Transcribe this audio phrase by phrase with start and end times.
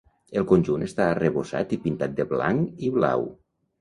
[0.39, 3.29] El conjunt està arrebossat i pintat de blanc i blau.